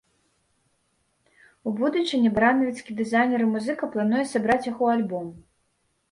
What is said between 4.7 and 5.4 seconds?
іх у альбом.